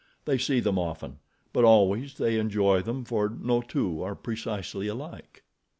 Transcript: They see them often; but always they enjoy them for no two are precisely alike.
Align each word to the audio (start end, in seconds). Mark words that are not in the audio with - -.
They 0.25 0.39
see 0.39 0.59
them 0.59 0.79
often; 0.79 1.19
but 1.53 1.63
always 1.63 2.17
they 2.17 2.39
enjoy 2.39 2.81
them 2.81 3.05
for 3.05 3.29
no 3.29 3.61
two 3.61 4.01
are 4.01 4.15
precisely 4.15 4.87
alike. 4.87 5.43